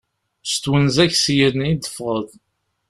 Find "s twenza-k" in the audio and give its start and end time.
0.49-1.13